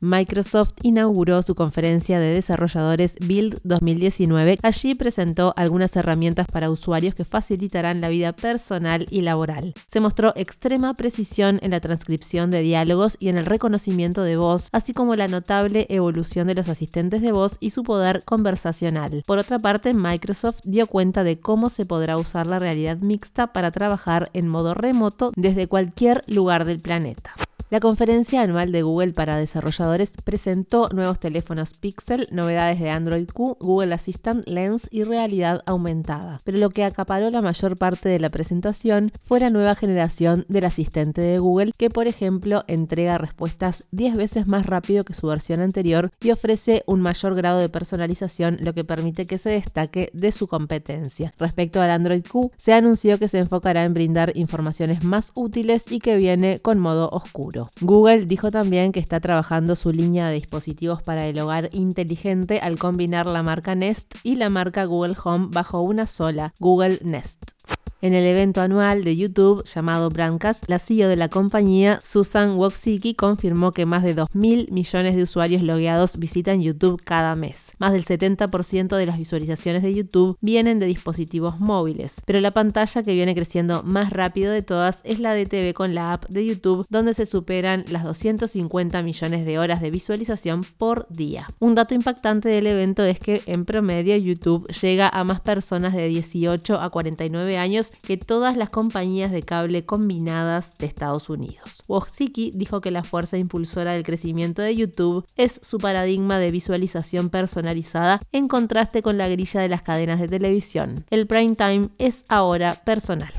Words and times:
Microsoft 0.00 0.74
inauguró 0.82 1.42
su 1.42 1.54
conferencia 1.54 2.20
de 2.20 2.32
desarrolladores 2.32 3.16
Build 3.26 3.58
2019. 3.64 4.58
Allí 4.62 4.94
presentó 4.94 5.54
algunas 5.56 5.96
herramientas 5.96 6.46
para 6.52 6.70
usuarios 6.70 7.14
que 7.14 7.24
facilitarán 7.24 8.00
la 8.00 8.08
vida 8.08 8.32
personal 8.32 9.06
y 9.10 9.22
laboral. 9.22 9.74
Se 9.88 10.00
mostró 10.00 10.32
extrema 10.36 10.94
precisión 10.94 11.58
en 11.62 11.72
la 11.72 11.80
transcripción 11.80 12.50
de 12.50 12.62
diálogos 12.62 13.16
y 13.18 13.28
en 13.28 13.38
el 13.38 13.46
reconocimiento 13.46 14.22
de 14.22 14.36
voz, 14.36 14.68
así 14.72 14.92
como 14.92 15.16
la 15.16 15.26
notable 15.26 15.86
evolución 15.88 16.46
de 16.46 16.54
los 16.54 16.68
asistentes 16.68 17.20
de 17.20 17.32
voz 17.32 17.56
y 17.58 17.70
su 17.70 17.82
poder 17.82 18.22
conversacional. 18.24 19.22
Por 19.26 19.38
otra 19.38 19.58
parte, 19.58 19.94
Microsoft 19.94 20.60
dio 20.64 20.86
cuenta 20.86 21.24
de 21.24 21.40
cómo 21.40 21.70
se 21.70 21.84
podrá 21.84 22.16
usar 22.16 22.46
la 22.46 22.58
realidad 22.58 22.98
mixta 22.98 23.52
para 23.52 23.70
trabajar 23.70 24.30
en 24.32 24.48
modo 24.48 24.74
remoto 24.74 25.32
desde 25.34 25.66
cualquier 25.66 26.22
lugar 26.28 26.64
del 26.64 26.80
planeta. 26.80 27.32
La 27.70 27.80
conferencia 27.80 28.40
anual 28.40 28.72
de 28.72 28.80
Google 28.80 29.12
para 29.12 29.36
desarrolladores 29.36 30.12
presentó 30.24 30.88
nuevos 30.94 31.20
teléfonos 31.20 31.74
Pixel, 31.74 32.26
novedades 32.32 32.80
de 32.80 32.88
Android 32.88 33.28
Q, 33.28 33.58
Google 33.60 33.92
Assistant, 33.92 34.48
Lens 34.48 34.88
y 34.90 35.02
realidad 35.02 35.62
aumentada. 35.66 36.38
Pero 36.46 36.56
lo 36.56 36.70
que 36.70 36.84
acaparó 36.84 37.30
la 37.30 37.42
mayor 37.42 37.76
parte 37.76 38.08
de 38.08 38.20
la 38.20 38.30
presentación 38.30 39.12
fue 39.22 39.40
la 39.40 39.50
nueva 39.50 39.74
generación 39.74 40.46
del 40.48 40.64
asistente 40.64 41.20
de 41.20 41.36
Google, 41.36 41.72
que 41.76 41.90
por 41.90 42.06
ejemplo 42.06 42.64
entrega 42.68 43.18
respuestas 43.18 43.86
10 43.90 44.16
veces 44.16 44.46
más 44.46 44.64
rápido 44.64 45.04
que 45.04 45.12
su 45.12 45.26
versión 45.26 45.60
anterior 45.60 46.10
y 46.22 46.30
ofrece 46.30 46.84
un 46.86 47.02
mayor 47.02 47.34
grado 47.34 47.58
de 47.58 47.68
personalización, 47.68 48.56
lo 48.62 48.72
que 48.72 48.84
permite 48.84 49.26
que 49.26 49.36
se 49.36 49.50
destaque 49.50 50.08
de 50.14 50.32
su 50.32 50.46
competencia. 50.46 51.34
Respecto 51.36 51.82
al 51.82 51.90
Android 51.90 52.24
Q, 52.26 52.50
se 52.56 52.72
anunció 52.72 53.18
que 53.18 53.28
se 53.28 53.40
enfocará 53.40 53.84
en 53.84 53.92
brindar 53.92 54.32
informaciones 54.36 55.04
más 55.04 55.32
útiles 55.34 55.92
y 55.92 55.98
que 55.98 56.16
viene 56.16 56.60
con 56.60 56.78
modo 56.78 57.10
oscuro. 57.12 57.57
Google 57.80 58.26
dijo 58.26 58.50
también 58.50 58.92
que 58.92 59.00
está 59.00 59.20
trabajando 59.20 59.74
su 59.74 59.90
línea 59.90 60.28
de 60.28 60.34
dispositivos 60.34 61.02
para 61.02 61.26
el 61.26 61.38
hogar 61.40 61.70
inteligente 61.72 62.60
al 62.60 62.78
combinar 62.78 63.26
la 63.26 63.42
marca 63.42 63.74
Nest 63.74 64.14
y 64.22 64.36
la 64.36 64.50
marca 64.50 64.84
Google 64.84 65.16
Home 65.24 65.48
bajo 65.50 65.82
una 65.82 66.06
sola, 66.06 66.52
Google 66.60 67.00
Nest. 67.02 67.57
En 68.00 68.14
el 68.14 68.24
evento 68.24 68.60
anual 68.60 69.02
de 69.02 69.16
YouTube 69.16 69.64
llamado 69.64 70.08
Brandcast, 70.08 70.68
la 70.68 70.78
CEO 70.78 71.08
de 71.08 71.16
la 71.16 71.28
compañía, 71.28 71.98
Susan 72.00 72.54
Wojcicki, 72.54 73.14
confirmó 73.14 73.72
que 73.72 73.86
más 73.86 74.04
de 74.04 74.14
2.000 74.14 74.70
millones 74.70 75.16
de 75.16 75.24
usuarios 75.24 75.64
logueados 75.64 76.16
visitan 76.16 76.62
YouTube 76.62 77.02
cada 77.04 77.34
mes. 77.34 77.72
Más 77.78 77.92
del 77.92 78.04
70% 78.04 78.96
de 78.96 79.04
las 79.04 79.18
visualizaciones 79.18 79.82
de 79.82 79.92
YouTube 79.92 80.38
vienen 80.40 80.78
de 80.78 80.86
dispositivos 80.86 81.58
móviles, 81.58 82.22
pero 82.24 82.40
la 82.40 82.52
pantalla 82.52 83.02
que 83.02 83.14
viene 83.16 83.34
creciendo 83.34 83.82
más 83.82 84.10
rápido 84.10 84.52
de 84.52 84.62
todas 84.62 85.00
es 85.02 85.18
la 85.18 85.32
de 85.32 85.46
TV 85.46 85.74
con 85.74 85.96
la 85.96 86.12
app 86.12 86.24
de 86.28 86.46
YouTube, 86.46 86.86
donde 86.90 87.14
se 87.14 87.26
superan 87.26 87.84
las 87.90 88.04
250 88.04 89.02
millones 89.02 89.44
de 89.44 89.58
horas 89.58 89.80
de 89.80 89.90
visualización 89.90 90.60
por 90.62 91.08
día. 91.08 91.48
Un 91.58 91.74
dato 91.74 91.94
impactante 91.94 92.48
del 92.48 92.68
evento 92.68 93.02
es 93.02 93.18
que 93.18 93.42
en 93.46 93.64
promedio 93.64 94.16
YouTube 94.16 94.68
llega 94.68 95.08
a 95.08 95.24
más 95.24 95.40
personas 95.40 95.96
de 95.96 96.06
18 96.06 96.80
a 96.80 96.90
49 96.90 97.58
años 97.58 97.87
que 97.90 98.16
todas 98.16 98.56
las 98.56 98.70
compañías 98.70 99.32
de 99.32 99.42
cable 99.42 99.84
combinadas 99.84 100.78
de 100.78 100.86
Estados 100.86 101.28
Unidos. 101.28 101.82
Wojcicki 101.88 102.52
dijo 102.54 102.80
que 102.80 102.90
la 102.90 103.04
fuerza 103.04 103.38
impulsora 103.38 103.92
del 103.92 104.04
crecimiento 104.04 104.62
de 104.62 104.74
YouTube 104.74 105.24
es 105.36 105.60
su 105.62 105.78
paradigma 105.78 106.38
de 106.38 106.50
visualización 106.50 107.30
personalizada 107.30 108.20
en 108.32 108.48
contraste 108.48 109.02
con 109.02 109.18
la 109.18 109.28
grilla 109.28 109.60
de 109.60 109.68
las 109.68 109.82
cadenas 109.82 110.20
de 110.20 110.28
televisión. 110.28 111.04
El 111.10 111.26
prime 111.26 111.54
time 111.54 111.88
es 111.98 112.24
ahora 112.28 112.74
personal. 112.84 113.32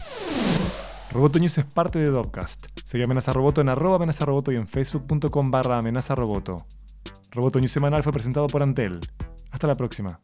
Roboto 1.12 1.40
News 1.40 1.58
es 1.58 1.66
parte 1.66 2.00
de 2.00 2.12
Dopcast. 2.12 2.68
Sigue 2.84 3.04
Amenaza 3.04 3.34
Roboto 3.34 3.62
en 3.62 3.70
arroba 3.70 3.96
amenaza 3.96 4.26
roboto 4.26 4.52
y 4.52 4.56
en 4.56 4.68
facebook.com 4.68 5.52
barra 5.52 5.78
amenaza 5.80 6.16
roboto. 6.16 6.58
Roboto 7.32 7.60
News 7.60 7.72
semanal 7.72 8.04
fue 8.04 8.12
presentado 8.12 8.48
por 8.48 8.62
Antel. 8.62 9.00
Hasta 9.52 9.68
la 9.68 9.76
próxima. 9.76 10.20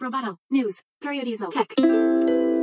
Roboto 0.00 0.38
News, 0.50 0.76
Tech. 1.00 2.55